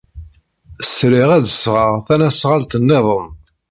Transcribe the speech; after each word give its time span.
Sriɣ 0.95 1.29
ad 1.37 1.41
d-sɣeɣ 1.45 1.91
tasnasɣalt 2.07 2.71
niḍen. 2.87 3.29